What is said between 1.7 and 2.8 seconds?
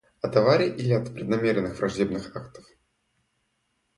враждебных актов?